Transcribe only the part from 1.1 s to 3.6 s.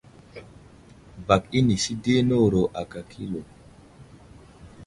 Bak inisi di newuro aka kilo.